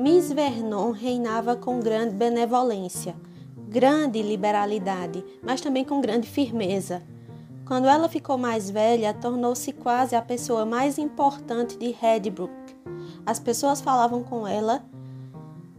Miss 0.00 0.32
Vernon 0.32 0.92
reinava 0.92 1.54
com 1.54 1.78
grande 1.78 2.14
benevolência, 2.14 3.14
grande 3.68 4.22
liberalidade, 4.22 5.22
mas 5.42 5.60
também 5.60 5.84
com 5.84 6.00
grande 6.00 6.26
firmeza. 6.26 7.02
Quando 7.66 7.86
ela 7.86 8.08
ficou 8.08 8.38
mais 8.38 8.70
velha, 8.70 9.12
tornou-se 9.12 9.70
quase 9.74 10.16
a 10.16 10.22
pessoa 10.22 10.64
mais 10.64 10.96
importante 10.96 11.76
de 11.76 11.90
Redbrook. 11.90 12.50
As 13.26 13.38
pessoas 13.38 13.82
falavam 13.82 14.22
com 14.22 14.46
ela 14.46 14.82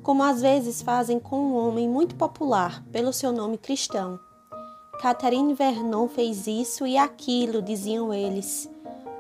como 0.04 0.22
às 0.22 0.40
vezes 0.40 0.84
fazem 0.84 1.20
com 1.20 1.40
um 1.40 1.56
homem 1.56 1.90
muito 1.90 2.14
popular 2.14 2.84
pelo 2.92 3.12
seu 3.12 3.32
nome 3.32 3.58
cristão. 3.58 4.20
Catherine 5.02 5.56
Vernon 5.56 6.08
fez 6.08 6.46
isso 6.46 6.86
e 6.86 6.96
aquilo, 6.96 7.60
diziam 7.60 8.14
eles. 8.14 8.70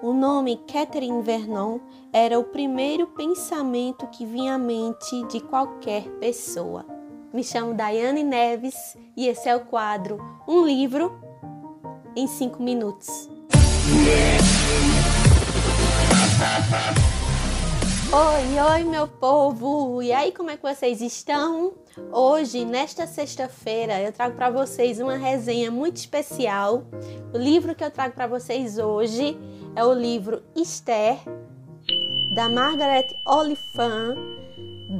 O 0.04 0.14
nome 0.14 0.58
Catherine 0.68 1.22
Vernon 1.22 1.78
era 2.12 2.40
o 2.40 2.44
primeiro 2.44 3.06
pensamento 3.06 4.08
que 4.08 4.26
vinha 4.26 4.56
à 4.56 4.58
mente 4.58 5.24
de 5.28 5.40
qualquer 5.40 6.10
pessoa. 6.20 6.84
Me 7.32 7.44
chamo 7.44 7.76
Daiane 7.76 8.24
Neves 8.24 8.98
e 9.16 9.28
esse 9.28 9.48
é 9.48 9.56
o 9.56 9.60
quadro 9.60 10.18
Um 10.48 10.66
Livro 10.66 11.22
em 12.16 12.26
5 12.26 12.64
Minutos. 12.64 13.30
Oi, 18.12 18.60
oi, 18.74 18.84
meu 18.84 19.08
povo! 19.08 20.02
E 20.02 20.12
aí, 20.12 20.32
como 20.32 20.50
é 20.50 20.58
que 20.58 20.64
vocês 20.64 21.00
estão? 21.00 21.76
Hoje, 22.12 22.66
nesta 22.66 23.06
sexta-feira, 23.06 24.02
eu 24.02 24.12
trago 24.12 24.36
para 24.36 24.50
vocês 24.50 25.00
uma 25.00 25.16
resenha 25.16 25.70
muito 25.70 25.98
especial. 25.98 26.84
O 27.34 27.38
livro 27.38 27.76
que 27.76 27.84
eu 27.84 27.92
trago 27.92 28.16
para 28.16 28.28
vocês 28.28 28.78
hoje 28.80 29.38
é 29.76 29.84
o 29.84 29.94
livro 29.94 30.42
Esther, 30.56 31.18
da 32.36 32.50
Margaret 32.50 33.16
Oliphant, 33.26 34.18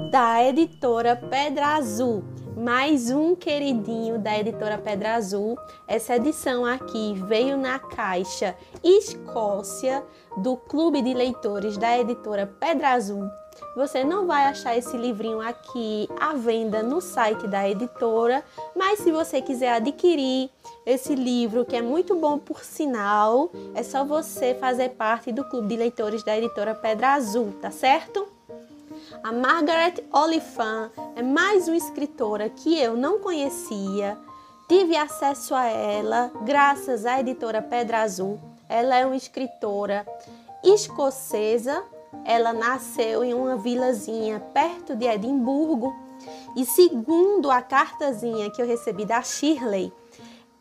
da 0.10 0.44
editora 0.44 1.16
Pedra 1.16 1.76
Azul 1.76 2.24
mais 2.56 3.10
um 3.10 3.36
queridinho 3.36 4.20
da 4.20 4.38
editora 4.38 4.78
Pedra 4.78 5.16
Azul. 5.16 5.58
Essa 5.88 6.18
edição 6.18 6.66
aqui 6.66 7.16
veio 7.28 7.58
na 7.58 7.80
caixa 7.80 8.56
Escócia 8.84 10.04
do 10.38 10.56
Clube 10.56 11.02
de 11.02 11.14
Leitores 11.14 11.78
da 11.78 11.98
editora 11.98 12.46
Pedra 12.46 12.90
Azul. 12.90 13.41
Você 13.76 14.04
não 14.04 14.28
vai 14.28 14.46
achar 14.46 14.78
esse 14.78 14.98
livrinho 14.98 15.40
aqui 15.40 16.10
à 16.20 16.34
venda 16.34 16.84
no 16.84 17.00
site 17.00 17.48
da 17.48 17.70
editora, 17.70 18.44
mas 18.76 19.00
se 19.00 19.12
você 19.12 19.42
quiser 19.42 19.74
adquirir 19.74 20.50
esse 20.86 21.16
livro, 21.16 21.64
que 21.64 21.76
é 21.76 21.82
muito 21.82 22.16
bom 22.16 22.38
por 22.38 22.64
sinal, 22.64 23.50
é 23.74 23.82
só 23.82 24.04
você 24.04 24.54
fazer 24.56 24.90
parte 24.90 25.32
do 25.32 25.46
Clube 25.46 25.70
de 25.70 25.78
Leitores 25.78 26.24
da 26.24 26.38
editora 26.38 26.76
Pedra 26.76 27.14
Azul, 27.14 27.54
tá 27.62 27.72
certo? 27.72 28.28
A 29.24 29.32
Margaret 29.32 30.04
Oliphant 30.12 30.92
é 31.16 31.22
mais 31.22 31.68
uma 31.68 31.78
escritora 31.78 32.50
que 32.50 32.78
eu 32.78 32.98
não 32.98 33.20
conhecia. 33.20 34.18
Tive 34.68 34.98
acesso 34.98 35.54
a 35.54 35.66
ela 35.66 36.32
graças 36.44 37.06
à 37.06 37.20
editora 37.20 37.62
Pedra 37.62 38.02
Azul. 38.02 38.40
Ela 38.68 38.98
é 38.98 39.06
uma 39.06 39.16
escritora 39.16 40.06
escocesa. 40.64 41.84
Ela 42.26 42.54
nasceu 42.54 43.24
em 43.24 43.34
uma 43.34 43.56
vilazinha 43.58 44.40
perto 44.40 44.96
de 44.96 45.06
Edimburgo. 45.06 45.96
E 46.56 46.66
segundo 46.66 47.50
a 47.50 47.62
cartazinha 47.62 48.52
que 48.52 48.62
eu 48.62 48.68
recebi 48.68 49.06
da 49.06 49.22
Shirley, 49.22 49.92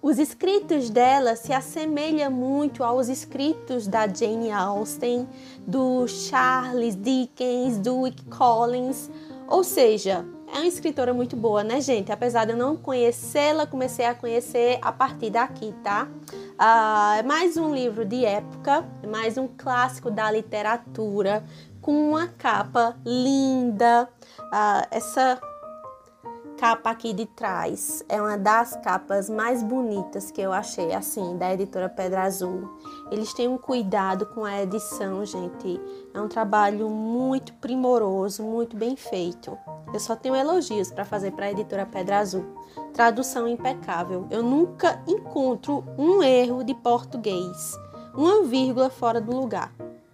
os 0.03 0.19
escritos 0.19 0.89
dela 0.89 1.37
se 1.37 1.53
assemelham 1.53 2.31
muito 2.31 2.83
aos 2.83 3.09
escritos 3.09 3.87
da 3.87 4.09
Jane 4.09 4.51
Austen, 4.51 5.29
do 5.67 6.09
Charles 6.09 6.97
Dickens, 6.97 7.77
do 7.79 7.99
Wick 7.99 8.25
Collins, 8.25 9.11
ou 9.47 9.63
seja, 9.63 10.25
é 10.53 10.59
uma 10.59 10.67
escritora 10.67 11.15
muito 11.15 11.37
boa, 11.37 11.63
né, 11.63 11.81
gente? 11.81 12.11
Apesar 12.13 12.45
de 12.45 12.53
eu 12.53 12.57
não 12.57 12.77
conhecê-la, 12.77 13.67
comecei 13.67 14.05
a 14.05 14.15
conhecer 14.15 14.79
a 14.83 14.93
partir 14.93 15.31
daqui, 15.31 15.75
tá? 15.83 16.09
Ah, 16.59 17.17
é 17.19 17.23
mais 17.23 17.57
um 17.57 17.75
livro 17.75 18.05
de 18.05 18.25
época, 18.25 18.85
é 19.03 19.07
mais 19.07 19.39
um 19.39 19.49
clássico 19.49 20.11
da 20.11 20.31
literatura, 20.31 21.45
com 21.81 22.11
uma 22.11 22.29
capa 22.29 22.97
linda. 23.05 24.09
Ah, 24.53 24.87
essa 24.91 25.41
capa 26.61 26.91
aqui 26.91 27.15
de 27.15 27.25
trás 27.25 28.05
é 28.07 28.21
uma 28.21 28.37
das 28.37 28.77
capas 28.85 29.31
mais 29.31 29.63
bonitas 29.63 30.31
que 30.31 30.43
eu 30.43 30.53
achei, 30.53 30.93
assim, 30.93 31.39
da 31.39 31.55
editora 31.55 31.89
Pedra 31.89 32.25
Azul. 32.25 32.79
Eles 33.11 33.33
têm 33.33 33.49
um 33.49 33.57
cuidado 33.57 34.27
com 34.27 34.45
a 34.45 34.61
edição, 34.61 35.25
gente. 35.25 35.81
É 36.13 36.21
um 36.21 36.29
trabalho 36.29 36.91
muito 36.91 37.55
primoroso, 37.55 38.43
muito 38.43 38.77
bem 38.77 38.95
feito. 38.95 39.57
Eu 39.91 39.99
só 39.99 40.15
tenho 40.15 40.37
elogios 40.37 40.91
para 40.91 41.07
fazer 41.07 41.31
para 41.31 41.47
a 41.47 41.51
editora 41.51 41.87
Pedra 41.87 42.19
Azul. 42.19 42.45
Tradução 42.93 43.49
impecável. 43.49 44.27
Eu 44.31 44.43
nunca 44.43 45.03
encontro 45.09 45.83
um 45.97 46.23
erro 46.23 46.63
de 46.63 46.75
português, 46.75 47.75
uma 48.15 48.43
vírgula 48.43 48.91
fora 48.91 49.19
do 49.19 49.35
lugar. 49.35 49.73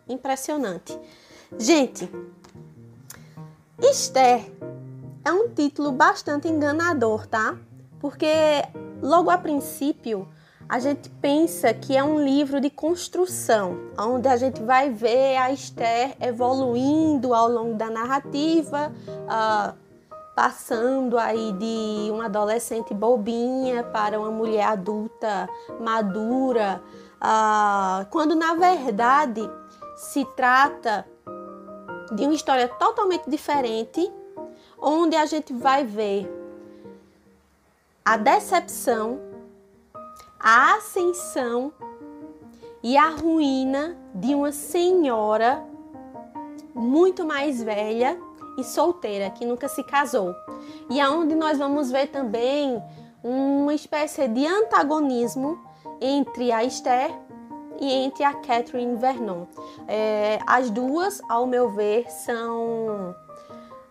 Impressionante. 0.08 0.96
Gente, 1.58 2.08
Esther 3.80 4.48
é 5.26 5.32
um 5.32 5.48
título 5.48 5.90
bastante 5.90 6.46
enganador, 6.46 7.26
tá? 7.26 7.56
Porque 7.98 8.62
logo 9.02 9.28
a 9.28 9.36
princípio 9.36 10.28
a 10.68 10.78
gente 10.78 11.10
pensa 11.10 11.74
que 11.74 11.96
é 11.96 12.02
um 12.02 12.22
livro 12.22 12.60
de 12.60 12.70
construção, 12.70 13.76
onde 13.98 14.28
a 14.28 14.36
gente 14.36 14.62
vai 14.62 14.88
ver 14.88 15.36
a 15.36 15.50
Esther 15.50 16.16
evoluindo 16.20 17.34
ao 17.34 17.48
longo 17.48 17.74
da 17.74 17.90
narrativa, 17.90 18.92
uh, 19.10 19.76
passando 20.36 21.18
aí 21.18 21.52
de 21.54 22.08
uma 22.12 22.26
adolescente 22.26 22.94
bobinha 22.94 23.82
para 23.82 24.20
uma 24.20 24.30
mulher 24.30 24.68
adulta 24.68 25.48
madura, 25.80 26.80
uh, 27.16 28.06
quando 28.10 28.36
na 28.36 28.54
verdade 28.54 29.42
se 29.96 30.24
trata 30.36 31.04
de 32.14 32.22
uma 32.22 32.34
história 32.34 32.68
totalmente 32.68 33.28
diferente 33.28 34.08
onde 34.78 35.16
a 35.16 35.26
gente 35.26 35.52
vai 35.52 35.84
ver 35.84 36.30
a 38.04 38.16
decepção, 38.16 39.20
a 40.38 40.74
ascensão 40.76 41.72
e 42.82 42.96
a 42.96 43.08
ruína 43.08 43.96
de 44.14 44.34
uma 44.34 44.52
senhora 44.52 45.64
muito 46.74 47.24
mais 47.24 47.62
velha 47.62 48.16
e 48.56 48.62
solteira 48.62 49.30
que 49.30 49.44
nunca 49.44 49.68
se 49.68 49.82
casou. 49.82 50.34
E 50.88 51.00
aonde 51.00 51.34
nós 51.34 51.58
vamos 51.58 51.90
ver 51.90 52.08
também 52.08 52.80
uma 53.22 53.74
espécie 53.74 54.28
de 54.28 54.46
antagonismo 54.46 55.58
entre 56.00 56.52
a 56.52 56.62
Esther 56.62 57.12
e 57.80 57.92
entre 57.92 58.24
a 58.24 58.34
Catherine 58.34 58.96
Vernon. 58.96 59.46
É, 59.88 60.38
as 60.46 60.70
duas, 60.70 61.20
ao 61.28 61.46
meu 61.46 61.70
ver, 61.70 62.10
são 62.10 63.14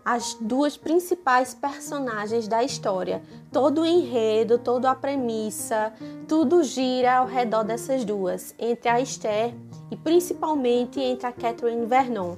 as 0.06 0.38
duas 0.40 0.78
principais 0.78 1.56
personagens 1.56 2.48
da 2.48 2.64
história. 2.64 3.24
Todo 3.52 3.82
o 3.82 3.86
enredo, 3.86 4.60
toda 4.60 4.92
a 4.92 4.96
premissa, 4.96 5.92
tudo 6.28 6.64
gira 6.64 7.18
ao 7.18 7.26
redor 7.26 7.64
dessas 7.64 8.06
duas, 8.06 8.54
entre 8.60 8.88
a 8.88 9.02
Esther 9.02 9.56
e 9.90 9.98
principalmente 9.98 11.00
entre 11.00 11.26
a 11.26 11.32
Catherine 11.32 11.88
Vernon. 11.88 12.36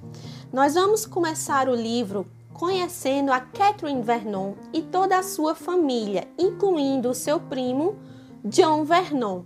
Nós 0.53 0.75
vamos 0.75 1.05
começar 1.05 1.67
o 1.67 1.75
livro 1.75 2.25
conhecendo 2.53 3.33
a 3.33 3.41
Catherine 3.41 4.01
Vernon 4.01 4.53
e 4.72 4.81
toda 4.81 5.19
a 5.19 5.23
sua 5.23 5.53
família, 5.53 6.25
incluindo 6.39 7.09
o 7.09 7.13
seu 7.13 7.38
primo 7.38 7.97
John 8.45 8.85
Vernon. 8.85 9.44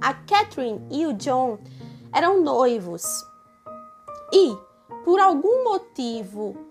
A 0.00 0.12
Catherine 0.12 0.82
e 0.90 1.06
o 1.06 1.12
John 1.12 1.58
eram 2.12 2.42
noivos 2.42 3.04
e, 4.32 4.54
por 5.04 5.20
algum 5.20 5.64
motivo 5.64 6.65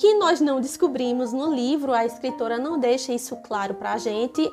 que 0.00 0.14
nós 0.14 0.40
não 0.40 0.62
descobrimos 0.62 1.30
no 1.30 1.52
livro, 1.54 1.92
a 1.92 2.06
escritora 2.06 2.56
não 2.56 2.78
deixa 2.78 3.12
isso 3.12 3.36
claro 3.36 3.74
para 3.74 3.92
a 3.92 3.98
gente. 3.98 4.50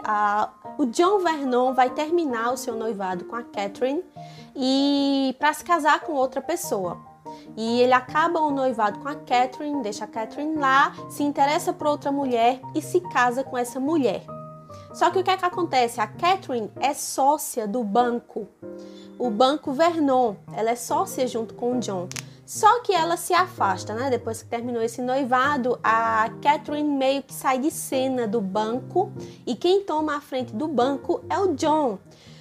o 0.77 0.85
John 0.87 1.19
Vernon 1.19 1.73
vai 1.73 1.89
terminar 1.89 2.51
o 2.51 2.57
seu 2.57 2.75
noivado 2.75 3.23
com 3.23 3.35
a 3.37 3.43
Catherine 3.43 4.03
e 4.53 5.33
para 5.39 5.53
se 5.53 5.63
casar 5.63 6.01
com 6.01 6.11
outra 6.11 6.41
pessoa. 6.41 6.97
E 7.55 7.79
ele 7.79 7.93
acaba 7.93 8.41
o 8.41 8.51
noivado 8.51 8.99
com 8.99 9.07
a 9.07 9.15
Catherine, 9.15 9.81
deixa 9.81 10.03
a 10.03 10.07
Catherine 10.07 10.57
lá, 10.57 10.93
se 11.09 11.23
interessa 11.23 11.71
por 11.71 11.87
outra 11.87 12.11
mulher 12.11 12.59
e 12.75 12.81
se 12.81 12.99
casa 12.99 13.41
com 13.41 13.57
essa 13.57 13.79
mulher. 13.79 14.25
Só 14.93 15.09
que 15.09 15.19
o 15.19 15.23
que 15.23 15.31
é 15.31 15.37
que 15.37 15.45
acontece? 15.45 16.01
A 16.01 16.07
Catherine 16.07 16.69
é 16.75 16.93
sócia 16.93 17.65
do 17.65 17.85
banco, 17.85 18.49
o 19.17 19.29
Banco 19.29 19.71
Vernon. 19.71 20.35
Ela 20.51 20.71
é 20.71 20.75
sócia 20.75 21.25
junto 21.25 21.53
com 21.53 21.77
o 21.77 21.79
John. 21.79 22.09
Só 22.47 22.79
que 22.79 22.93
ela 22.93 23.17
se 23.17 23.33
afasta, 23.33 23.93
né? 23.93 24.09
Depois 24.09 24.41
que 24.41 24.47
terminou 24.47 24.81
esse 24.81 25.01
noivado, 25.01 25.77
a 25.83 26.29
Catherine 26.41 26.87
meio 26.87 27.21
que 27.21 27.33
sai 27.33 27.59
de 27.59 27.69
cena 27.69 28.25
do 28.25 28.39
banco 28.39 29.11
e 29.45 29.53
quem 29.53 29.83
toma 29.83 30.15
a 30.15 30.21
frente 30.21 30.55
do 30.55 30.65
banco 30.65 31.21
é 31.29 31.37
o 31.37 31.53
John. 31.55 31.99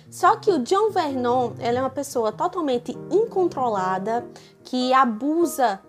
Só 0.09 0.37
que 0.37 0.53
o 0.53 0.61
John 0.61 0.91
Vernon, 0.93 1.55
ele 1.59 1.79
é 1.79 1.81
uma 1.81 1.91
pessoa 1.91 2.31
totalmente 2.31 2.97
incontrolada, 3.11 4.25
que 4.63 4.93
abusa 4.93 5.81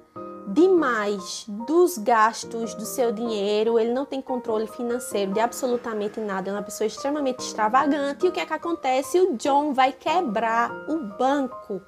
demais 0.48 1.46
dos 1.48 2.00
gastos 2.00 2.74
do 2.74 2.86
seu 2.86 3.12
dinheiro, 3.12 3.78
ele 3.78 3.94
não 3.94 4.06
tem 4.06 4.20
controle 4.20 4.66
financeiro 4.66 5.32
de 5.32 5.40
absolutamente 5.40 6.20
nada, 6.20 6.50
é 6.50 6.54
uma 6.54 6.64
pessoa 6.64 6.88
extremamente 6.88 7.42
extravagante. 7.42 8.26
E 8.26 8.30
o 8.30 8.32
que 8.32 8.40
é 8.40 8.46
que 8.48 8.54
acontece? 8.54 9.20
O 9.20 9.38
John 9.38 9.74
vai 9.74 9.92
quebrar 9.92 10.72
o 10.90 11.04
banco. 11.20 11.80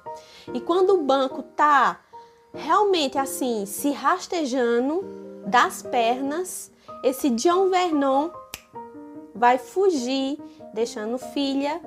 E 0.54 0.60
quando 0.60 0.90
o 0.90 1.02
banco 1.02 1.42
tá 1.42 1.98
realmente 2.54 3.18
assim, 3.18 3.64
se 3.66 3.90
rastejando 3.90 5.04
das 5.46 5.82
pernas, 5.82 6.70
esse 7.02 7.30
John 7.30 7.70
Vernon 7.70 8.30
vai 9.34 9.58
fugir, 9.58 10.38
deixando 10.74 11.18
filha, 11.18 11.80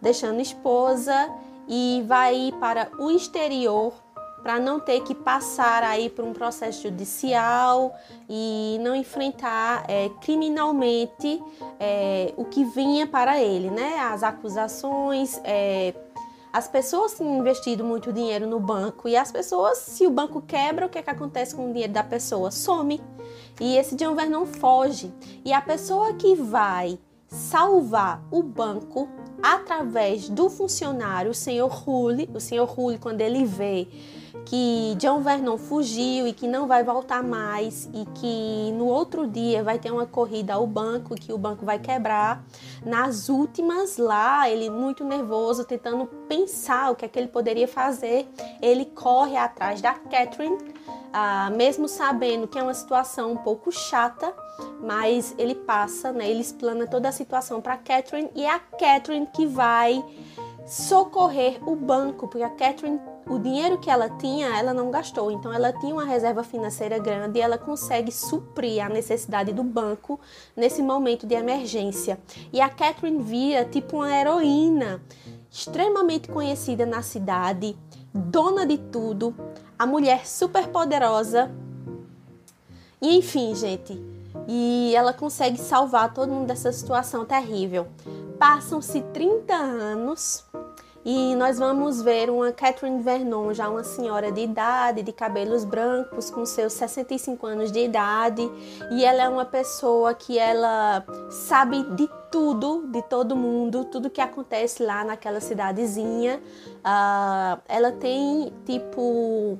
deixando 0.00 0.40
esposa 0.40 1.30
e 1.68 2.02
vai 2.06 2.34
ir 2.34 2.54
para 2.54 2.90
o 2.98 3.10
exterior 3.10 3.92
para 4.42 4.58
não 4.58 4.78
ter 4.78 5.02
que 5.02 5.14
passar 5.14 5.82
aí 5.82 6.08
por 6.08 6.24
um 6.24 6.32
processo 6.32 6.82
judicial 6.82 7.94
e 8.28 8.78
não 8.80 8.94
enfrentar 8.94 9.84
é, 9.88 10.08
criminalmente 10.20 11.42
é, 11.78 12.32
o 12.36 12.44
que 12.44 12.64
vinha 12.64 13.06
para 13.06 13.40
ele, 13.40 13.70
né? 13.70 13.98
As 13.98 14.22
acusações, 14.22 15.40
é, 15.44 15.92
as 16.52 16.66
pessoas 16.66 17.14
têm 17.14 17.38
investido 17.38 17.84
muito 17.84 18.12
dinheiro 18.12 18.46
no 18.46 18.58
banco 18.58 19.08
e 19.08 19.16
as 19.16 19.30
pessoas, 19.30 19.78
se 19.78 20.06
o 20.06 20.10
banco 20.10 20.40
quebra, 20.40 20.86
o 20.86 20.88
que, 20.88 20.98
é 20.98 21.02
que 21.02 21.10
acontece 21.10 21.54
com 21.54 21.68
o 21.68 21.72
dinheiro 21.72 21.92
da 21.92 22.02
pessoa? 22.02 22.50
Some. 22.50 23.00
E 23.60 23.76
esse 23.76 23.94
John 23.96 24.14
Vernon 24.14 24.46
foge. 24.46 25.12
E 25.44 25.52
a 25.52 25.60
pessoa 25.60 26.14
que 26.14 26.34
vai 26.34 26.98
salvar 27.28 28.22
o 28.30 28.42
banco 28.42 29.08
através 29.42 30.28
do 30.28 30.48
funcionário, 30.48 31.30
o 31.30 31.34
senhor 31.34 31.70
Hulle, 31.86 32.28
o 32.34 32.40
senhor 32.40 32.72
Hulle, 32.78 32.98
quando 32.98 33.20
ele 33.20 33.44
vê 33.44 33.86
que 34.44 34.94
John 34.98 35.20
Vernon 35.20 35.58
fugiu 35.58 36.26
e 36.26 36.32
que 36.32 36.46
não 36.46 36.66
vai 36.66 36.82
voltar 36.82 37.22
mais 37.22 37.88
e 37.92 38.04
que 38.14 38.72
no 38.72 38.86
outro 38.86 39.26
dia 39.26 39.62
vai 39.62 39.78
ter 39.78 39.90
uma 39.90 40.06
corrida 40.06 40.54
ao 40.54 40.66
banco, 40.66 41.14
que 41.14 41.32
o 41.32 41.38
banco 41.38 41.64
vai 41.64 41.78
quebrar. 41.78 42.44
Nas 42.84 43.28
últimas 43.28 43.96
lá, 43.96 44.48
ele 44.48 44.70
muito 44.70 45.04
nervoso, 45.04 45.64
tentando 45.64 46.06
pensar 46.28 46.90
o 46.90 46.96
que 46.96 47.04
é 47.04 47.08
que 47.08 47.18
ele 47.18 47.28
poderia 47.28 47.68
fazer, 47.68 48.28
ele 48.62 48.84
corre 48.84 49.36
atrás 49.36 49.80
da 49.80 49.94
Catherine, 49.94 50.56
ah, 51.12 51.50
mesmo 51.50 51.88
sabendo 51.88 52.46
que 52.46 52.58
é 52.58 52.62
uma 52.62 52.74
situação 52.74 53.32
um 53.32 53.36
pouco 53.36 53.70
chata, 53.72 54.32
mas 54.80 55.34
ele 55.38 55.54
passa, 55.54 56.12
né, 56.12 56.28
ele 56.28 56.40
explana 56.40 56.86
toda 56.86 57.08
a 57.08 57.12
situação 57.12 57.60
para 57.60 57.76
Catherine 57.76 58.30
e 58.34 58.44
é 58.44 58.50
a 58.50 58.58
Catherine 58.58 59.26
que 59.26 59.46
vai 59.46 60.02
socorrer 60.68 61.58
o 61.66 61.74
banco, 61.74 62.28
porque 62.28 62.44
a 62.44 62.50
Catherine, 62.50 63.00
o 63.26 63.38
dinheiro 63.38 63.78
que 63.78 63.88
ela 63.88 64.10
tinha, 64.10 64.48
ela 64.48 64.74
não 64.74 64.90
gastou. 64.90 65.30
Então 65.30 65.50
ela 65.50 65.72
tinha 65.72 65.94
uma 65.94 66.04
reserva 66.04 66.44
financeira 66.44 66.98
grande 66.98 67.38
e 67.38 67.42
ela 67.42 67.56
consegue 67.56 68.12
suprir 68.12 68.84
a 68.84 68.88
necessidade 68.88 69.50
do 69.50 69.64
banco 69.64 70.20
nesse 70.54 70.82
momento 70.82 71.26
de 71.26 71.34
emergência. 71.34 72.18
E 72.52 72.60
a 72.60 72.68
Catherine 72.68 73.22
vira 73.22 73.64
tipo 73.64 73.96
uma 73.96 74.14
heroína, 74.14 75.00
extremamente 75.50 76.28
conhecida 76.28 76.84
na 76.84 77.00
cidade, 77.00 77.74
dona 78.12 78.66
de 78.66 78.76
tudo, 78.76 79.34
a 79.78 79.86
mulher 79.86 80.26
super 80.26 80.68
poderosa. 80.68 81.50
E 83.00 83.16
enfim, 83.16 83.54
gente, 83.54 83.98
e 84.46 84.92
ela 84.94 85.14
consegue 85.14 85.56
salvar 85.56 86.12
todo 86.12 86.30
mundo 86.30 86.46
dessa 86.46 86.70
situação 86.72 87.24
terrível. 87.24 87.86
Passam-se 88.38 89.00
30 89.00 89.54
anos 89.54 90.44
e 91.10 91.34
nós 91.36 91.58
vamos 91.58 92.02
ver 92.02 92.28
uma 92.28 92.52
Catherine 92.52 93.02
Vernon, 93.02 93.54
já 93.54 93.70
uma 93.70 93.82
senhora 93.82 94.30
de 94.30 94.42
idade, 94.42 95.02
de 95.02 95.10
cabelos 95.10 95.64
brancos, 95.64 96.28
com 96.28 96.44
seus 96.44 96.74
65 96.74 97.46
anos 97.46 97.72
de 97.72 97.78
idade, 97.78 98.42
e 98.90 99.06
ela 99.06 99.22
é 99.22 99.28
uma 99.30 99.46
pessoa 99.46 100.12
que 100.12 100.38
ela 100.38 101.02
sabe 101.30 101.82
de 101.94 102.06
tudo, 102.30 102.86
de 102.92 103.00
todo 103.00 103.34
mundo, 103.34 103.86
tudo 103.86 104.10
que 104.10 104.20
acontece 104.20 104.82
lá 104.82 105.02
naquela 105.02 105.40
cidadezinha. 105.40 106.42
Uh, 106.80 107.58
ela 107.66 107.90
tem 107.90 108.52
tipo 108.66 109.58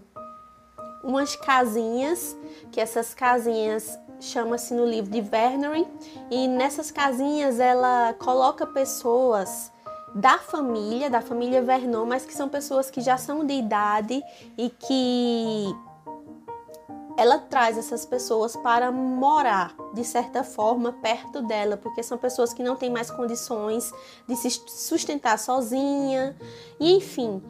umas 1.03 1.35
casinhas, 1.35 2.37
que 2.71 2.79
essas 2.79 3.15
casinhas 3.15 3.99
chama-se 4.21 4.75
no 4.75 4.85
livro 4.85 5.11
de 5.11 5.23
Vernery, 5.23 5.89
e 6.31 6.47
nessas 6.47 6.91
casinhas 6.91 7.59
ela 7.59 8.13
coloca 8.19 8.67
pessoas 8.67 9.73
da 10.15 10.39
família, 10.39 11.11
da 11.11 11.21
família 11.21 11.63
Vernon, 11.63 12.05
mas 12.07 12.25
que 12.25 12.35
são 12.35 12.49
pessoas 12.49 12.91
que 12.91 13.01
já 13.01 13.17
são 13.17 13.45
de 13.45 13.55
idade 13.55 14.23
e 14.57 14.71
que 14.71 15.75
ela 17.19 17.39
traz 17.39 17.77
essas 17.77 18.07
pessoas 18.07 18.55
para 18.55 18.93
morar 18.93 19.75
de 19.93 20.05
certa 20.05 20.45
forma 20.45 20.93
perto 20.93 21.43
dela, 21.43 21.77
porque 21.77 22.01
são 22.01 22.17
pessoas 22.17 22.53
que 22.53 22.63
não 22.63 22.77
têm 22.77 22.91
mais 22.91 23.11
condições 23.11 23.93
de 24.29 24.37
se 24.37 24.49
sustentar 24.69 25.37
sozinha, 25.37 26.37
e 26.79 26.95
enfim. 26.95 27.43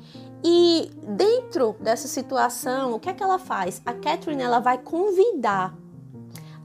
E 0.42 0.90
dentro 1.02 1.76
dessa 1.80 2.08
situação, 2.08 2.94
o 2.94 3.00
que 3.00 3.10
é 3.10 3.12
que 3.12 3.22
ela 3.22 3.38
faz? 3.38 3.82
A 3.84 3.92
Catherine 3.92 4.42
ela 4.42 4.58
vai 4.58 4.78
convidar 4.78 5.74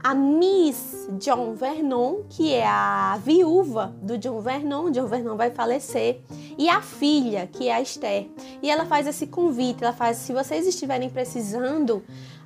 a 0.04 0.14
Miss 0.14 1.08
John 1.18 1.56
Vernon, 1.56 2.24
que 2.30 2.54
é 2.54 2.68
a 2.68 3.18
viúva 3.24 3.96
do 4.02 4.18
John 4.18 4.42
Vernon, 4.42 4.92
John 4.92 5.08
Vernon 5.08 5.38
vai 5.38 5.50
falecer, 5.50 6.20
e 6.58 6.68
a 6.68 6.82
filha, 6.82 7.48
que 7.48 7.70
é 7.70 7.74
a 7.74 7.82
Esther. 7.82 8.28
E 8.62 8.70
ela 8.70 8.86
faz 8.86 9.08
esse 9.08 9.28
convite, 9.28 9.82
ela 9.82 9.94
faz, 9.94 10.18
se 10.18 10.34
vocês 10.34 10.68
estiverem 10.68 11.10
precisando 11.10 12.04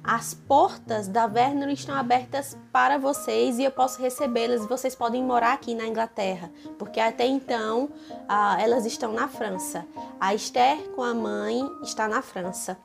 as 0.08 0.34
portas 0.34 1.10
da 1.10 1.26
Werner 1.26 1.68
estão 1.68 1.94
abertas 1.94 2.58
para 2.72 2.98
vocês 2.98 3.60
e 3.60 3.66
eu 3.66 3.72
posso 3.72 4.02
recebê-las. 4.02 4.66
Vocês 4.66 4.96
podem 4.96 5.22
morar 5.22 5.52
aqui 5.52 5.76
na 5.76 5.86
Inglaterra, 5.86 6.50
porque 6.80 6.98
até 6.98 7.28
então 7.28 7.90
ah, 8.30 8.56
elas 8.58 8.86
estão 8.86 9.12
na 9.12 9.28
França. 9.28 9.86
A 10.18 10.34
Esther 10.34 10.78
com 10.96 11.04
a 11.04 11.14
mãe 11.14 11.62
está 11.84 12.08
na 12.08 12.22
França. 12.22 12.78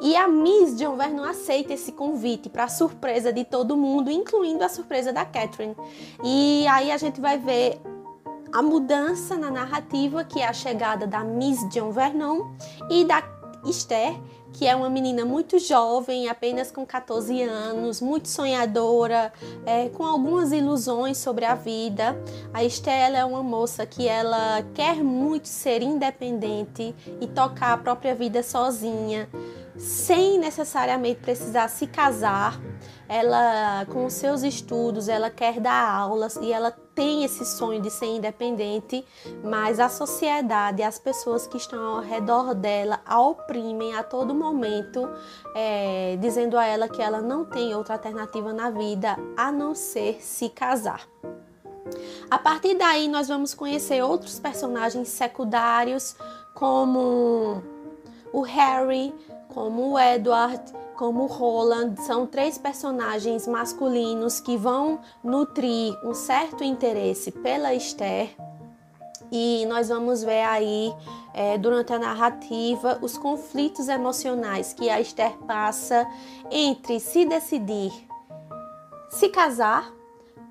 E 0.00 0.16
a 0.16 0.26
Miss 0.26 0.74
John 0.78 0.96
Vernon 0.96 1.24
aceita 1.24 1.74
esse 1.74 1.92
convite 1.92 2.48
para 2.48 2.66
surpresa 2.66 3.30
de 3.30 3.44
todo 3.44 3.76
mundo, 3.76 4.10
incluindo 4.10 4.64
a 4.64 4.68
surpresa 4.70 5.12
da 5.12 5.26
Catherine. 5.26 5.76
E 6.24 6.66
aí 6.66 6.90
a 6.90 6.96
gente 6.96 7.20
vai 7.20 7.36
ver 7.36 7.78
a 8.50 8.62
mudança 8.62 9.36
na 9.36 9.50
narrativa, 9.50 10.24
que 10.24 10.40
é 10.40 10.48
a 10.48 10.52
chegada 10.54 11.06
da 11.06 11.22
Miss 11.22 11.68
John 11.68 11.92
Vernon 11.92 12.46
e 12.88 13.04
da 13.04 13.22
Esther, 13.66 14.18
que 14.52 14.66
é 14.66 14.74
uma 14.74 14.90
menina 14.90 15.24
muito 15.24 15.58
jovem, 15.58 16.28
apenas 16.28 16.70
com 16.70 16.84
14 16.84 17.42
anos, 17.42 18.00
muito 18.00 18.28
sonhadora, 18.28 19.32
é, 19.64 19.88
com 19.88 20.04
algumas 20.04 20.52
ilusões 20.52 21.18
sobre 21.18 21.44
a 21.44 21.54
vida. 21.54 22.16
A 22.52 22.64
Esther 22.64 23.14
é 23.14 23.24
uma 23.24 23.42
moça 23.42 23.86
que 23.86 24.08
ela 24.08 24.62
quer 24.74 24.96
muito 24.96 25.48
ser 25.48 25.82
independente 25.82 26.94
e 27.20 27.26
tocar 27.26 27.72
a 27.72 27.78
própria 27.78 28.14
vida 28.14 28.42
sozinha, 28.42 29.28
sem 29.76 30.38
necessariamente 30.38 31.20
precisar 31.20 31.68
se 31.68 31.86
casar 31.86 32.60
ela 33.10 33.84
com 33.86 34.08
seus 34.08 34.44
estudos, 34.44 35.08
ela 35.08 35.30
quer 35.30 35.58
dar 35.58 35.84
aulas 35.84 36.36
e 36.36 36.52
ela 36.52 36.70
tem 37.00 37.24
esse 37.24 37.46
sonho 37.46 37.80
de 37.80 37.90
ser 37.90 38.14
independente, 38.14 39.02
mas 39.42 39.80
a 39.80 39.88
sociedade, 39.88 40.82
as 40.82 40.98
pessoas 40.98 41.46
que 41.46 41.56
estão 41.56 41.82
ao 41.82 42.02
redor 42.02 42.54
dela 42.54 43.00
a 43.06 43.18
oprimem 43.18 43.94
a 43.94 44.02
todo 44.02 44.34
momento, 44.34 45.08
é, 45.54 46.18
dizendo 46.20 46.58
a 46.58 46.66
ela 46.66 46.90
que 46.90 47.00
ela 47.00 47.22
não 47.22 47.42
tem 47.42 47.74
outra 47.74 47.94
alternativa 47.94 48.52
na 48.52 48.68
vida 48.68 49.16
a 49.34 49.50
não 49.50 49.74
ser 49.74 50.22
se 50.22 50.50
casar. 50.50 51.08
A 52.30 52.36
partir 52.36 52.74
daí, 52.74 53.08
nós 53.08 53.28
vamos 53.28 53.54
conhecer 53.54 54.02
outros 54.02 54.38
personagens 54.38 55.08
secundários, 55.08 56.14
como 56.52 57.62
o 58.30 58.42
Harry, 58.42 59.14
como 59.48 59.92
o 59.92 59.98
Edward, 59.98 60.62
como 61.00 61.24
Roland, 61.24 61.96
são 62.02 62.26
três 62.26 62.58
personagens 62.58 63.46
masculinos 63.46 64.38
que 64.38 64.54
vão 64.54 65.00
nutrir 65.24 65.98
um 66.04 66.12
certo 66.12 66.62
interesse 66.62 67.30
pela 67.30 67.72
Esther. 67.72 68.36
E 69.32 69.64
nós 69.64 69.88
vamos 69.88 70.22
ver 70.22 70.42
aí, 70.42 70.92
é, 71.32 71.56
durante 71.56 71.90
a 71.94 71.98
narrativa, 71.98 72.98
os 73.00 73.16
conflitos 73.16 73.88
emocionais 73.88 74.74
que 74.74 74.90
a 74.90 75.00
Esther 75.00 75.32
passa 75.46 76.06
entre 76.50 77.00
se 77.00 77.24
decidir 77.24 77.90
se 79.08 79.30
casar 79.30 79.90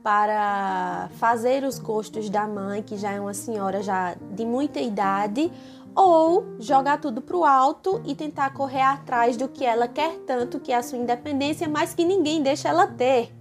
para 0.02 1.10
fazer 1.20 1.64
os 1.64 1.78
gostos 1.78 2.28
da 2.28 2.48
mãe, 2.48 2.82
que 2.82 2.98
já 2.98 3.12
é 3.12 3.20
uma 3.20 3.36
senhora 3.36 3.84
já 3.84 4.16
de 4.32 4.46
muita 4.46 4.80
idade, 4.80 5.52
ou 6.00 6.56
jogar 6.60 7.02
tudo 7.02 7.22
para 7.22 7.36
o 7.36 7.44
alto 7.44 8.02
e 8.06 8.16
tentar 8.16 8.54
correr 8.54 8.82
atrás 8.82 9.36
do 9.36 9.50
que 9.50 9.66
ela 9.66 9.88
quer 9.88 10.18
tanto, 10.20 10.60
que 10.60 10.72
é 10.72 10.78
a 10.78 10.84
sua 10.84 10.98
independência, 10.98 11.68
mas 11.68 11.94
que 11.94 12.06
ninguém 12.06 12.42
deixa 12.42 12.70
ela 12.70 12.88
ter. 12.88 13.34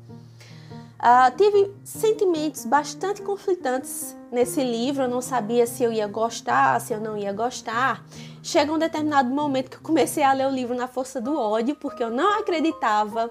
Uh, 0.98 1.36
tive 1.36 1.72
sentimentos 1.84 2.64
bastante 2.64 3.22
conflitantes 3.22 4.16
nesse 4.32 4.64
livro, 4.64 5.04
eu 5.04 5.08
não 5.08 5.20
sabia 5.20 5.64
se 5.68 5.84
eu 5.84 5.92
ia 5.92 6.08
gostar, 6.08 6.80
se 6.80 6.92
eu 6.92 7.00
não 7.00 7.16
ia 7.16 7.32
gostar. 7.32 8.04
chega 8.42 8.72
um 8.72 8.78
determinado 8.78 9.30
momento 9.30 9.70
que 9.70 9.76
eu 9.76 9.82
comecei 9.82 10.24
a 10.24 10.32
ler 10.32 10.48
o 10.48 10.50
livro 10.50 10.74
na 10.74 10.88
força 10.88 11.20
do 11.20 11.38
ódio, 11.38 11.76
porque 11.76 12.02
eu 12.02 12.10
não 12.10 12.40
acreditava 12.40 13.30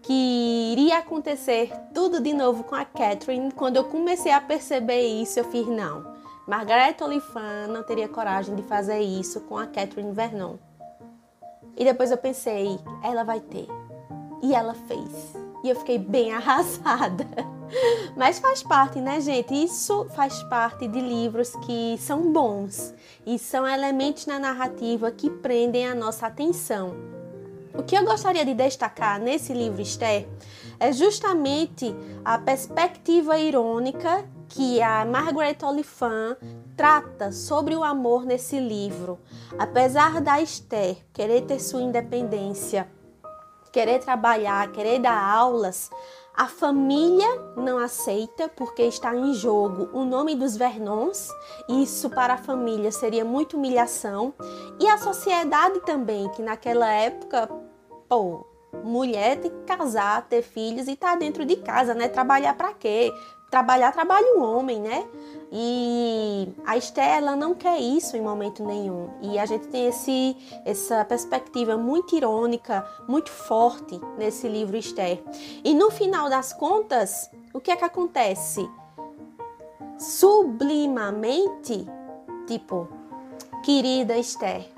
que 0.00 0.72
iria 0.72 0.98
acontecer 0.98 1.72
tudo 1.92 2.20
de 2.20 2.32
novo 2.32 2.62
com 2.62 2.76
a 2.76 2.84
Catherine. 2.84 3.50
Quando 3.50 3.76
eu 3.76 3.84
comecei 3.84 4.30
a 4.30 4.40
perceber 4.40 5.00
isso, 5.20 5.40
eu 5.40 5.44
fiz 5.44 5.66
não. 5.66 6.19
Margaret 6.50 6.96
Oliphant 7.00 7.68
não 7.68 7.84
teria 7.84 8.08
coragem 8.08 8.56
de 8.56 8.62
fazer 8.64 8.98
isso 8.98 9.42
com 9.42 9.56
a 9.56 9.68
Catherine 9.68 10.12
Vernon. 10.12 10.56
E 11.76 11.84
depois 11.84 12.10
eu 12.10 12.16
pensei, 12.16 12.76
ela 13.04 13.22
vai 13.22 13.38
ter. 13.38 13.68
E 14.42 14.52
ela 14.52 14.74
fez. 14.74 15.32
E 15.62 15.68
eu 15.68 15.76
fiquei 15.76 15.96
bem 15.96 16.32
arrasada. 16.34 17.24
Mas 18.16 18.40
faz 18.40 18.64
parte, 18.64 19.00
né, 19.00 19.20
gente? 19.20 19.54
Isso 19.54 20.08
faz 20.16 20.42
parte 20.42 20.88
de 20.88 21.00
livros 21.00 21.54
que 21.64 21.96
são 22.00 22.32
bons 22.32 22.92
e 23.24 23.38
são 23.38 23.64
elementos 23.64 24.26
na 24.26 24.40
narrativa 24.40 25.12
que 25.12 25.30
prendem 25.30 25.86
a 25.86 25.94
nossa 25.94 26.26
atenção. 26.26 26.96
O 27.72 27.84
que 27.84 27.96
eu 27.96 28.04
gostaria 28.04 28.44
de 28.44 28.54
destacar 28.54 29.20
nesse 29.20 29.52
livro 29.52 29.80
Esther 29.80 30.26
é 30.80 30.92
justamente 30.92 31.94
a 32.24 32.38
perspectiva 32.38 33.38
irônica 33.38 34.28
que 34.50 34.82
a 34.82 35.04
Margaret 35.04 35.56
Oliphant 35.62 36.36
trata 36.76 37.32
sobre 37.32 37.74
o 37.74 37.84
amor 37.84 38.26
nesse 38.26 38.58
livro. 38.58 39.18
Apesar 39.58 40.20
da 40.20 40.40
Esther 40.40 40.98
querer 41.12 41.42
ter 41.42 41.60
sua 41.60 41.80
independência, 41.80 42.90
querer 43.72 44.00
trabalhar, 44.00 44.70
querer 44.72 44.98
dar 44.98 45.18
aulas, 45.18 45.88
a 46.36 46.46
família 46.46 47.28
não 47.56 47.78
aceita 47.78 48.48
porque 48.48 48.82
está 48.82 49.14
em 49.14 49.34
jogo 49.34 49.88
o 49.92 50.04
nome 50.04 50.34
dos 50.34 50.56
Vernons. 50.56 51.28
Isso 51.68 52.10
para 52.10 52.34
a 52.34 52.38
família 52.38 52.90
seria 52.90 53.24
muita 53.24 53.56
humilhação. 53.56 54.34
E 54.80 54.88
a 54.88 54.98
sociedade 54.98 55.80
também, 55.80 56.28
que 56.30 56.42
naquela 56.42 56.90
época, 56.92 57.48
pô, 58.08 58.46
mulher 58.82 59.40
tem 59.40 59.50
que 59.50 59.64
casar, 59.64 60.26
ter 60.28 60.42
filhos 60.42 60.88
e 60.88 60.96
tá 60.96 61.14
dentro 61.14 61.44
de 61.44 61.56
casa, 61.56 61.94
né? 61.94 62.08
Trabalhar 62.08 62.54
para 62.54 62.72
quê? 62.72 63.12
Trabalhar 63.50 63.92
trabalha 63.92 64.38
o 64.38 64.42
homem, 64.42 64.80
né? 64.80 65.06
E 65.52 66.48
a 66.64 66.76
Estela 66.76 67.34
não 67.34 67.54
quer 67.54 67.80
isso 67.80 68.16
em 68.16 68.22
momento 68.22 68.64
nenhum. 68.64 69.10
E 69.20 69.36
a 69.38 69.44
gente 69.44 69.66
tem 69.66 69.86
esse, 69.86 70.36
essa 70.64 71.04
perspectiva 71.04 71.76
muito 71.76 72.14
irônica, 72.14 72.86
muito 73.08 73.30
forte 73.30 74.00
nesse 74.16 74.48
livro 74.48 74.76
Esther. 74.76 75.20
E 75.64 75.74
no 75.74 75.90
final 75.90 76.30
das 76.30 76.52
contas, 76.52 77.28
o 77.52 77.60
que 77.60 77.72
é 77.72 77.76
que 77.76 77.84
acontece? 77.84 78.70
Sublimamente, 79.98 81.84
tipo, 82.46 82.88
querida 83.64 84.16
Esther, 84.16 84.70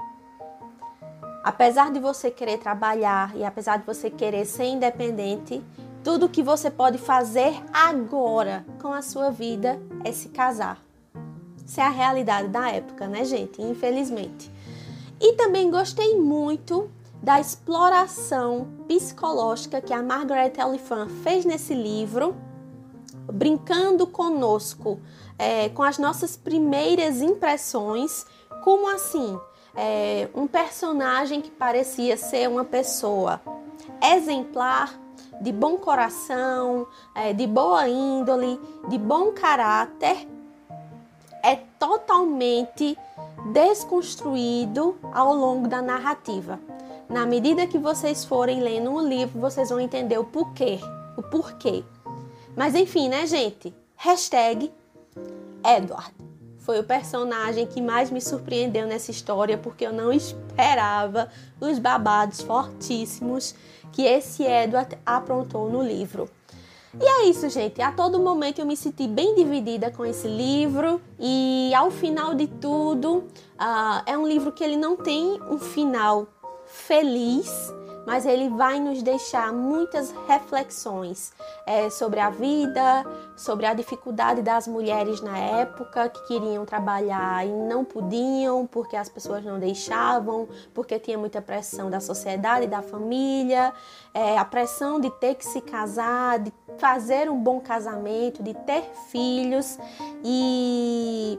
apesar 1.44 1.92
de 1.92 2.00
você 2.00 2.30
querer 2.30 2.58
trabalhar 2.58 3.36
e 3.36 3.44
apesar 3.44 3.76
de 3.76 3.84
você 3.84 4.08
querer 4.08 4.46
ser 4.46 4.64
independente, 4.64 5.62
tudo 6.02 6.28
que 6.28 6.42
você 6.42 6.70
pode 6.70 6.98
fazer 6.98 7.54
agora 7.72 8.66
com 8.80 8.92
a 8.92 9.02
sua 9.02 9.30
vida 9.30 9.80
é 10.04 10.12
se 10.12 10.28
casar. 10.28 10.82
Isso 11.64 11.80
é 11.80 11.84
a 11.84 11.90
realidade 11.90 12.48
da 12.48 12.70
época, 12.70 13.06
né, 13.06 13.24
gente? 13.24 13.62
Infelizmente. 13.62 14.50
E 15.20 15.34
também 15.34 15.70
gostei 15.70 16.18
muito 16.18 16.90
da 17.22 17.40
exploração 17.40 18.66
psicológica 18.88 19.80
que 19.80 19.92
a 19.92 20.02
Margaret 20.02 20.52
Oliphant 20.58 21.08
fez 21.22 21.44
nesse 21.44 21.72
livro, 21.72 22.34
brincando 23.32 24.04
conosco 24.06 25.00
é, 25.38 25.68
com 25.68 25.84
as 25.84 25.98
nossas 25.98 26.36
primeiras 26.36 27.22
impressões, 27.22 28.26
como 28.64 28.92
assim? 28.92 29.38
É, 29.74 30.28
um 30.34 30.48
personagem 30.48 31.40
que 31.40 31.50
parecia 31.50 32.16
ser 32.16 32.48
uma 32.48 32.64
pessoa 32.64 33.40
exemplar, 34.02 34.98
de 35.42 35.50
bom 35.50 35.76
coração, 35.76 36.86
é, 37.14 37.32
de 37.32 37.48
boa 37.48 37.88
índole, 37.88 38.60
de 38.88 38.96
bom 38.96 39.32
caráter, 39.32 40.28
é 41.42 41.56
totalmente 41.78 42.96
desconstruído 43.52 44.96
ao 45.12 45.34
longo 45.34 45.66
da 45.66 45.82
narrativa. 45.82 46.60
Na 47.08 47.26
medida 47.26 47.66
que 47.66 47.76
vocês 47.76 48.24
forem 48.24 48.60
lendo 48.60 48.92
o 48.92 49.00
livro, 49.00 49.40
vocês 49.40 49.68
vão 49.68 49.80
entender 49.80 50.16
o 50.16 50.24
porquê, 50.24 50.78
o 51.16 51.22
porquê. 51.22 51.82
Mas 52.56 52.76
enfim, 52.76 53.08
né, 53.08 53.26
gente? 53.26 53.74
Hashtag 53.96 54.72
Edward. 55.64 56.12
Foi 56.58 56.78
o 56.78 56.84
personagem 56.84 57.66
que 57.66 57.82
mais 57.82 58.08
me 58.08 58.20
surpreendeu 58.20 58.86
nessa 58.86 59.10
história, 59.10 59.58
porque 59.58 59.84
eu 59.84 59.92
não 59.92 60.12
esperava 60.12 61.28
os 61.60 61.80
babados 61.80 62.40
fortíssimos 62.40 63.56
que 63.92 64.02
esse 64.02 64.42
Edward 64.42 64.96
aprontou 65.04 65.70
no 65.70 65.82
livro. 65.82 66.28
E 67.00 67.04
é 67.04 67.24
isso, 67.24 67.48
gente. 67.48 67.80
A 67.80 67.90
todo 67.90 68.18
momento 68.18 68.58
eu 68.58 68.66
me 68.66 68.76
senti 68.76 69.08
bem 69.08 69.34
dividida 69.34 69.90
com 69.90 70.04
esse 70.04 70.28
livro 70.28 71.00
e 71.18 71.72
ao 71.74 71.90
final 71.90 72.34
de 72.34 72.46
tudo, 72.46 73.18
uh, 73.18 74.02
é 74.04 74.16
um 74.16 74.26
livro 74.26 74.52
que 74.52 74.62
ele 74.62 74.76
não 74.76 74.96
tem 74.96 75.40
um 75.48 75.58
final 75.58 76.26
feliz, 76.66 77.72
mas 78.06 78.26
ele 78.26 78.48
vai 78.48 78.80
nos 78.80 79.02
deixar 79.02 79.52
muitas 79.52 80.12
reflexões 80.26 81.32
é, 81.66 81.88
sobre 81.90 82.20
a 82.20 82.30
vida, 82.30 83.04
sobre 83.36 83.66
a 83.66 83.74
dificuldade 83.74 84.42
das 84.42 84.66
mulheres 84.66 85.20
na 85.20 85.38
época 85.38 86.08
que 86.08 86.26
queriam 86.26 86.64
trabalhar 86.64 87.46
e 87.46 87.50
não 87.50 87.84
podiam 87.84 88.66
porque 88.66 88.96
as 88.96 89.08
pessoas 89.08 89.44
não 89.44 89.58
deixavam, 89.58 90.48
porque 90.74 90.98
tinha 90.98 91.18
muita 91.18 91.40
pressão 91.40 91.90
da 91.90 92.00
sociedade, 92.00 92.66
da 92.66 92.82
família, 92.82 93.72
é, 94.12 94.38
a 94.38 94.44
pressão 94.44 95.00
de 95.00 95.10
ter 95.10 95.34
que 95.34 95.46
se 95.46 95.60
casar, 95.60 96.38
de 96.38 96.52
fazer 96.78 97.30
um 97.30 97.40
bom 97.40 97.60
casamento, 97.60 98.42
de 98.42 98.54
ter 98.54 98.82
filhos 99.10 99.78
e 100.24 101.38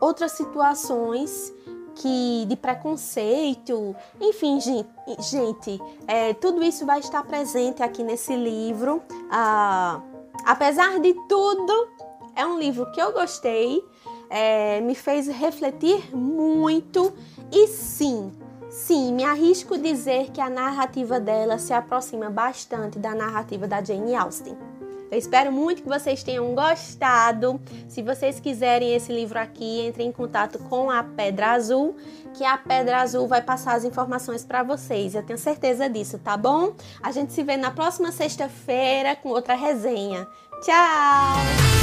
outras 0.00 0.32
situações 0.32 1.52
que 1.94 2.44
de 2.46 2.56
preconceito, 2.56 3.94
enfim, 4.20 4.60
gente, 4.60 4.88
gente 5.20 5.80
é, 6.06 6.34
tudo 6.34 6.62
isso 6.62 6.84
vai 6.86 7.00
estar 7.00 7.22
presente 7.24 7.82
aqui 7.82 8.02
nesse 8.02 8.34
livro. 8.34 9.02
Ah, 9.30 10.00
apesar 10.44 10.98
de 11.00 11.14
tudo, 11.28 11.88
é 12.34 12.46
um 12.46 12.58
livro 12.58 12.90
que 12.92 13.00
eu 13.00 13.12
gostei, 13.12 13.82
é, 14.30 14.80
me 14.80 14.94
fez 14.94 15.28
refletir 15.28 16.14
muito 16.16 17.12
e 17.50 17.68
sim, 17.68 18.32
sim, 18.70 19.12
me 19.12 19.24
arrisco 19.24 19.76
dizer 19.76 20.30
que 20.30 20.40
a 20.40 20.48
narrativa 20.48 21.20
dela 21.20 21.58
se 21.58 21.72
aproxima 21.72 22.30
bastante 22.30 22.98
da 22.98 23.14
narrativa 23.14 23.68
da 23.68 23.82
Jane 23.82 24.14
Austen. 24.14 24.71
Eu 25.12 25.18
espero 25.18 25.52
muito 25.52 25.82
que 25.82 25.88
vocês 25.88 26.22
tenham 26.22 26.54
gostado. 26.54 27.60
Se 27.86 28.00
vocês 28.02 28.40
quiserem 28.40 28.94
esse 28.94 29.12
livro 29.12 29.38
aqui, 29.38 29.80
entre 29.80 30.02
em 30.02 30.10
contato 30.10 30.58
com 30.58 30.90
a 30.90 31.04
Pedra 31.04 31.50
Azul, 31.50 31.94
que 32.32 32.42
a 32.42 32.56
Pedra 32.56 33.02
Azul 33.02 33.28
vai 33.28 33.42
passar 33.42 33.74
as 33.74 33.84
informações 33.84 34.42
para 34.42 34.62
vocês. 34.62 35.14
Eu 35.14 35.22
tenho 35.22 35.38
certeza 35.38 35.86
disso, 35.86 36.18
tá 36.18 36.34
bom? 36.34 36.72
A 37.02 37.12
gente 37.12 37.30
se 37.34 37.42
vê 37.42 37.58
na 37.58 37.70
próxima 37.70 38.10
sexta-feira 38.10 39.14
com 39.14 39.28
outra 39.28 39.54
resenha. 39.54 40.26
Tchau! 40.62 41.81